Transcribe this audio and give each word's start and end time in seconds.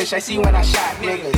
I 0.00 0.18
see 0.18 0.38
when 0.40 0.56
I 0.56 0.64
shot 0.64 0.96
niggas. 1.04 1.36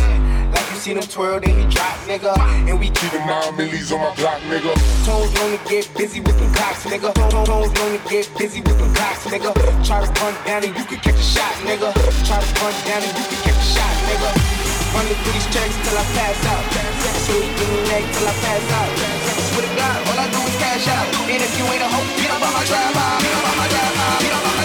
Like 0.54 0.70
you 0.70 0.78
seen 0.78 0.96
him 0.96 1.02
twirl, 1.02 1.42
then 1.42 1.50
he 1.50 1.66
drop, 1.66 1.98
nigga. 2.06 2.30
And 2.70 2.78
we 2.78 2.94
keep 2.94 3.10
my 3.10 3.26
nine 3.26 3.56
millies 3.58 3.90
on 3.90 3.98
my 3.98 4.14
block, 4.14 4.38
nigga. 4.46 4.70
Tones 5.02 5.34
known 5.34 5.58
to 5.58 5.60
get 5.66 5.90
busy 5.98 6.22
with 6.22 6.38
the 6.38 6.46
cops, 6.54 6.86
nigga. 6.86 7.10
Tones 7.26 7.74
known 7.74 7.98
to 7.98 8.00
get 8.06 8.30
busy 8.38 8.62
with 8.62 8.78
the 8.78 8.86
cops, 8.94 9.26
nigga. 9.26 9.50
Try 9.82 10.06
to 10.06 10.08
run 10.22 10.34
down 10.46 10.62
and 10.62 10.72
you 10.78 10.84
can 10.86 10.98
catch 11.02 11.18
a 11.18 11.26
shot, 11.26 11.52
nigga. 11.66 11.90
Try 12.22 12.38
to 12.38 12.50
run 12.62 12.72
down 12.86 13.02
and 13.02 13.12
you 13.18 13.24
can 13.34 13.40
catch 13.50 13.58
a 13.58 13.66
shot, 13.66 13.94
nigga. 14.06 14.30
Running 14.94 15.18
through 15.26 15.34
these 15.34 15.48
checks 15.50 15.74
till 15.82 15.98
I 15.98 16.04
pass 16.14 16.38
out. 16.46 16.62
Sweet 17.26 17.50
in 17.50 17.66
the 17.66 17.82
neck 17.90 18.04
till 18.14 18.30
I 18.30 18.34
pass 18.46 18.62
out. 18.78 18.90
Swear 19.50 19.66
to 19.66 19.72
God, 19.74 19.98
all 20.06 20.18
I 20.22 20.30
do 20.30 20.38
is 20.38 20.56
cash 20.62 20.86
out. 20.86 21.10
And 21.26 21.42
if 21.42 21.52
you 21.58 21.66
ain't 21.66 21.82
a 21.82 21.88
hoe, 21.90 22.06
get 22.14 22.30
up 22.30 22.46
on 22.46 22.52
my 22.54 22.62
drive 22.62 22.94
out. 22.94 23.18
Get 23.26 23.34
up 23.34 23.42
on 23.42 23.56
my 23.58 23.66
drive 23.66 23.96
out. 24.06 24.22
Get 24.22 24.32
up 24.32 24.46
on 24.46 24.54
my 24.54 24.61